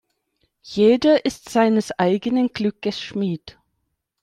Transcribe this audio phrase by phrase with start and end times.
[0.63, 3.59] Jeder ist seines eigenen Glückes Schmied.